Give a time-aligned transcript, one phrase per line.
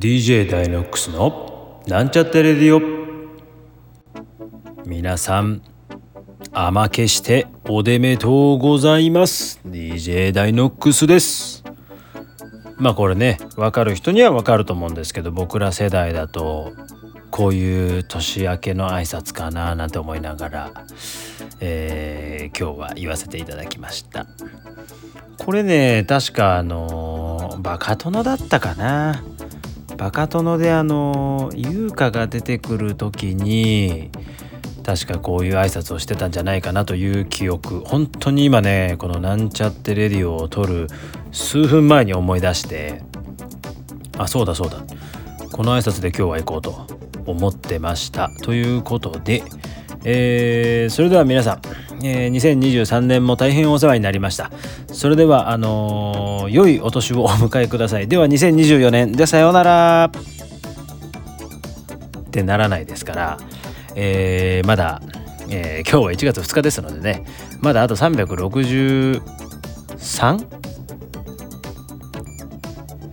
[0.00, 2.80] DJ ダイノックスのなんちゃってレディオ。
[4.86, 5.60] 皆さん
[6.52, 9.60] 甘けしておでめとうございます。
[9.66, 11.64] DJ ダイノックスです。
[12.78, 16.72] まあこれね分かる人には分かると思うんですけど僕ら世代だと
[17.30, 20.72] こういう年明けの挨拶かななんて思いながら、
[21.60, 24.26] えー、今日は言わせていただきました。
[25.44, 29.22] これね確かあのバカ殿だったかな。
[30.00, 34.10] バカ殿であの優香が出てくる時に
[34.82, 37.80] 確かこういう挨拶をしてたんじゃないかなという記憶。
[37.80, 40.86] 本当に今ねこのなんちゃってレディオを撮る
[41.32, 43.02] 数分前に思い出して
[44.16, 44.78] あそうだそうだ。
[45.52, 46.86] この挨拶で今日は行こうと
[47.26, 48.30] 思ってました。
[48.42, 49.42] ということで、
[50.04, 51.60] えー、それでは皆さん、
[52.06, 54.50] えー、2023年も大変お世話になりました。
[54.92, 58.08] それではあのー、良いお年をお迎えください。
[58.08, 60.10] では2024年でさようなら。
[62.30, 63.38] ってならないですから
[63.96, 65.02] えー、まだ、
[65.48, 67.24] えー、今日は1月2日ですのでね
[67.60, 69.20] まだあと 363?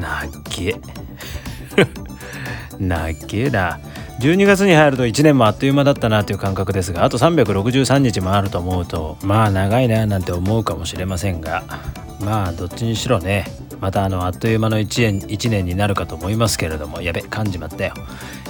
[0.00, 0.76] なっけ。
[2.80, 3.78] なっけだ。
[4.20, 11.64] 12月に入ると1年もあっという間だったなという感覚ですがあと363日もあると思うとまあ長いななんて思うかもしれませんが
[12.20, 13.46] まあどっちにしろね
[13.80, 17.94] またあのあっという間の1年 ,1 年になるかと思いますけれどもやべ感じまったよ、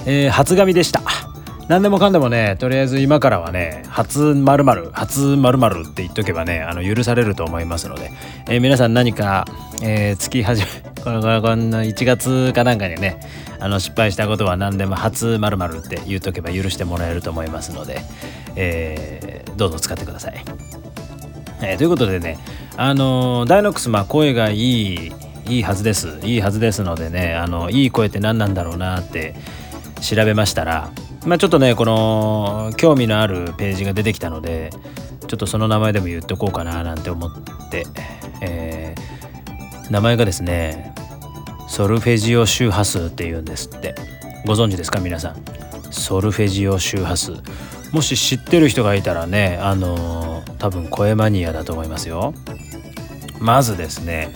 [0.05, 1.32] えー、初髪でした。
[1.67, 8.11] 何でもかんでもねとりあえず今からはね初まる初まるって言っとけばねあの許されると思いますので、
[8.47, 9.45] えー、皆さん何か、
[9.81, 10.67] えー、月始め
[11.03, 13.19] このこのこの1月かなんかにね
[13.59, 18.01] あの失敗したことは何でも初まるって言っとけば許してもらえると思いますので、
[18.55, 20.43] えー、どうぞ使ってください。
[21.61, 22.37] え、ということでね
[22.75, 25.11] あのダイノックスまあ声がいい
[25.47, 29.35] いいはずですいいはずですのでねあのいい声って何なんだろうなって
[30.01, 30.89] 調べましたら
[31.25, 34.71] まあ、ちょっとねこの興味のあるページが出てきたので
[35.27, 37.31] ちょっとその名前でも言っておこうかななんて思っ
[37.71, 37.85] て、
[38.41, 40.93] えー、名前がですね
[41.69, 43.95] ソルフェジオ周波数っていうんですって。
[44.45, 45.41] ご存知ですか皆さん？
[45.93, 47.31] ソルフェジオ周波数。
[47.93, 52.33] もし知ってる人がいたらねあのー、多分声マニアだと思いますよ。
[53.39, 54.33] まずですね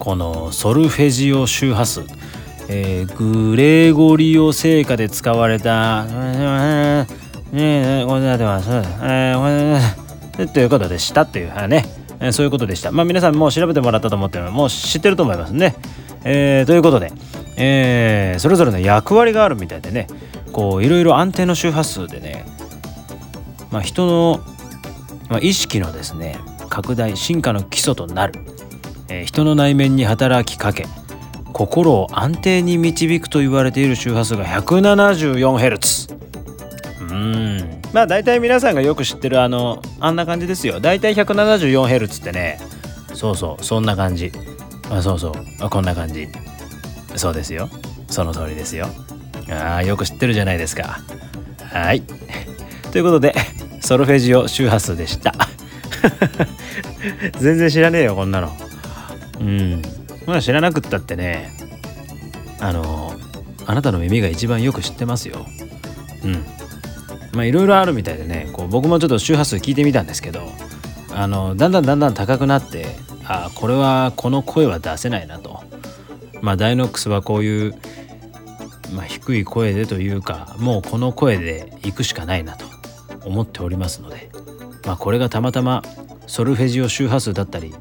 [0.00, 2.02] このソルフェジオ周波数。
[2.72, 7.04] えー、グレゴリオ聖歌で使われた、え、
[8.06, 8.84] これでは、そう
[10.38, 11.84] えということでしたっていう、ね、
[12.20, 12.92] えそういうことでした。
[12.92, 15.74] まあ皆さんもう調べてもらったと思ってもう知ってると思いますね。
[16.22, 17.12] えー、ということで、
[17.56, 20.06] えー、それぞれの役割があるみたいでね、
[20.52, 22.44] こういろいろ安定の周波数でね、
[23.72, 24.44] まあ、人の、
[25.28, 26.38] まあ、意識のですね、
[26.68, 28.34] 拡大、進化の基礎となる、
[29.08, 30.86] え、人の内面に働きかけ、
[31.60, 36.16] 心を安定に導くと言われている周波数が 174Hz
[37.02, 37.82] うん。
[37.92, 40.80] まあ大体皆さんがよく知ってるあのあんな感じですよ。
[40.80, 42.58] 大体 174Hz ってね。
[43.12, 43.64] そうそう。
[43.64, 44.32] そんな感じ。
[44.90, 45.68] あそうそう。
[45.68, 46.28] こんな感じ。
[47.16, 47.68] そうですよ。
[48.08, 48.86] その通りですよ。
[49.50, 51.00] ああよく知ってるじゃないですか。
[51.62, 52.02] はい。
[52.90, 53.34] ということで
[53.82, 55.34] ソルフェジオ周波数でした。
[57.38, 58.50] 全然知らねえよこんなの。
[59.40, 59.99] うん。
[60.26, 61.52] まあ知らなくったってね
[62.60, 63.14] あの
[63.66, 65.46] あなたの耳が一番よく知ってますよ。
[66.24, 66.44] うん。
[67.32, 70.42] まあいろいろあるみたいでねこう僕もちょっと周波数聞いてみたんですけど
[71.12, 72.86] あのだんだんだんだん高くなって
[73.24, 75.62] あこれはこの声は出せないなと。
[76.42, 77.74] まあダイノックスはこういう、
[78.94, 82.64] まあ、低い声でというかもうこの声で行くしかないなと
[83.24, 84.30] 思っておりますので
[84.86, 85.82] まあこれがたまたま
[86.26, 87.74] ソルフェジオ周波数だったり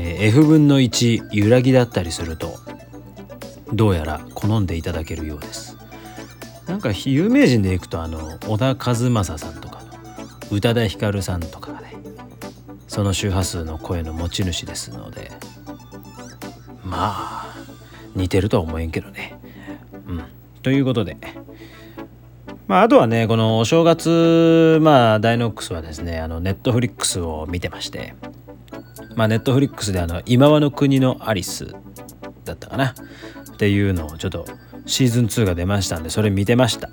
[0.00, 2.54] えー、F 分の1揺らぎだったりすると
[3.72, 5.76] どうやら好んでいただけるようです。
[6.68, 11.94] なんか有名人でいくとあの小田和正さんとかの宇多田ヒカルさんとかがね
[12.86, 15.32] その周波数の声の持ち主ですので
[16.84, 17.56] まあ
[18.14, 19.36] 似てるとは思えんけどね。
[20.06, 20.22] うん。
[20.62, 21.16] ということで
[22.68, 28.14] まあ、あとはねこのお正月まあダイノックスはですねあのネットフリックスを見てまして
[29.18, 31.74] まあ、ネットフリックスであの今和の国のアリス
[32.44, 32.94] だったかな。
[33.52, 34.46] っていうのをちょっと
[34.86, 36.88] シーズン2が出ましたんでそれ見てました、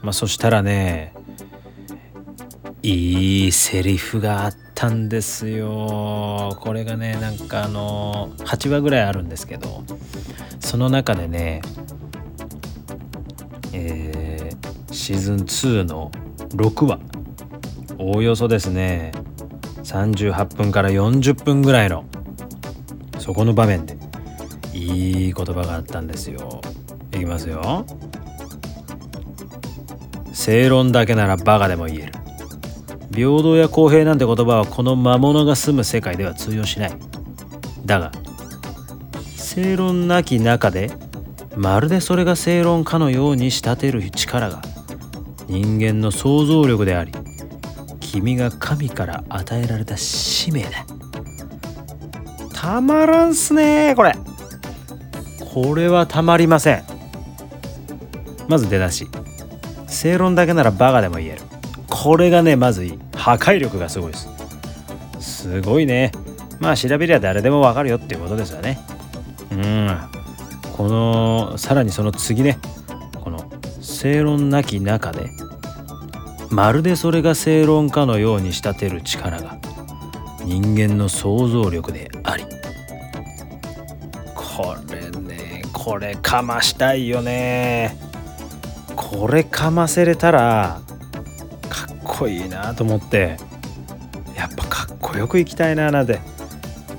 [0.00, 1.12] まあ、そしたらね
[2.82, 6.56] いいセリフがあったんですよ。
[6.58, 9.84] これがねなんかあの8話ぐらいあるんですけど
[10.60, 11.60] その中でね
[13.74, 16.10] えー、シーズン2の
[16.54, 17.00] 6話
[17.98, 19.12] おおよそですね。
[19.82, 22.04] 38分から40分ぐらいの
[23.18, 23.96] そこの場面で
[24.72, 26.60] いい言葉があったんですよ。
[27.12, 27.84] いきますよ。
[30.32, 32.12] 正論だけならバカでも言える。
[33.12, 36.92] 平等や公平なんて言葉はこの魔物が住む世界では通用しない。
[37.84, 38.12] だが
[39.36, 40.90] 正論なき中で
[41.56, 44.62] まるでそれが正論かのように仕立てる力が
[45.48, 47.12] 人間の想像力であり
[48.10, 50.64] 君が神から与えられた使命。
[50.64, 50.70] だ
[52.52, 54.14] たまらんすねこれ。
[55.54, 56.82] これはたまりません。
[58.48, 59.06] まず出だし。
[59.86, 61.42] 正論だけならバカでも言える。
[61.88, 62.98] これがねまずいい。
[63.14, 64.28] 破壊力がすごいです。
[65.20, 66.10] すごいね。
[66.58, 68.80] まあ調べりゃ誰でもわかるよっていうことですよね。
[69.52, 69.96] うん。
[70.76, 72.58] このさらにその次ね。
[73.22, 73.38] この
[73.80, 75.30] 正論なき中で
[76.50, 79.58] まるでそれが正論かのように仕立てる力が
[80.44, 82.44] 人間の想像力であり。
[84.34, 87.96] これねこれかましたいよね。
[88.96, 90.80] これかませれたら
[91.68, 93.36] かっこいいなと思って
[94.36, 96.20] やっぱかっこよくいきたいななんて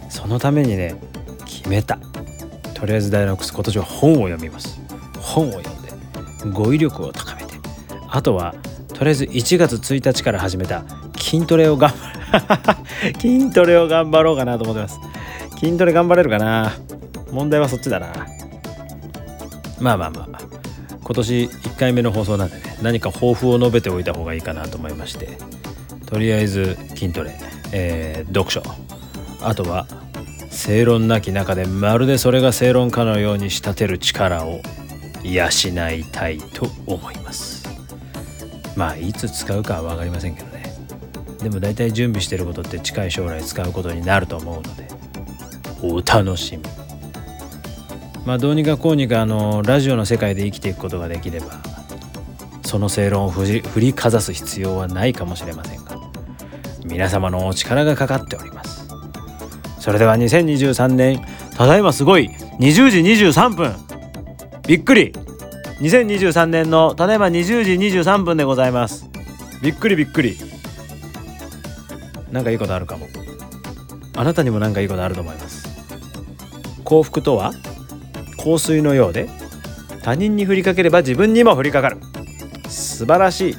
[0.09, 0.95] そのためにね
[1.45, 2.00] 決めた。
[2.74, 4.80] とりあえずダイナックス今年は本を読みます。
[5.19, 5.92] 本を読んで
[6.51, 7.54] 語彙力を高めて。
[8.09, 8.56] あとは
[9.01, 10.83] とりあえず1月1日から始めた。
[11.18, 13.18] 筋トレを頑張る。
[13.19, 15.00] 筋トレを頑張ろうかなと思ってます。
[15.59, 16.74] 筋トレ頑張れるかな。
[17.31, 18.09] 問題はそっちだな。
[19.80, 20.39] まあまあまあ。
[21.03, 25.30] 今年1回目の放送なんでね何か抱負を述べておいた方がいいかなと思いまして。
[26.06, 27.31] とりあえず筋トレ、
[27.71, 28.62] えー、読書。
[29.42, 29.88] あとは
[30.51, 34.62] 正論なき中でまるでそれが正論かのように仕立てる力を
[35.24, 35.47] 養
[35.89, 37.61] いたいと思います。
[38.75, 40.63] まあいつ使うかは分かりませんけどね。
[41.44, 44.88] でも大体準備してることって近い将来使うことになると思うので。
[45.83, 46.63] お楽しみ。
[48.25, 51.47] まあどうにかこうにかあのラジオの世界で生きていくことができれば
[52.63, 55.97] その正論を振りかざす必要はないかもしれませんが
[56.85, 58.88] 皆様のお力がかかっております。
[59.79, 61.25] それでは2023年
[61.56, 62.29] ただいますごい。
[62.59, 63.75] 20時23分。
[64.68, 65.13] びっくり。
[65.81, 69.10] 2023年のただいま20時23分でございます。
[69.63, 70.38] びっくりびっくり。
[72.31, 73.07] なんかいいことあるかも。
[74.16, 75.68] あなたにも何かいいことあると思います。
[76.83, 77.51] 幸福とは？
[78.38, 79.28] 香水のようで
[80.04, 81.98] 他人に振りかければ自分にも降りかかる。
[82.69, 83.56] 素晴らしい。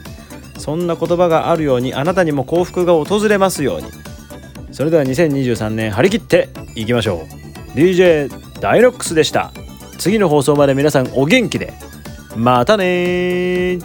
[0.59, 3.89] そんな言葉があるようにあなたにも幸福が訪れますように。
[4.71, 7.27] それでは2023年張り切っていきましょ
[7.75, 7.77] う。
[7.77, 9.53] DJ ダイロックスでした。
[9.99, 11.73] 次の放送まで皆さんお元気で。
[12.37, 13.79] またね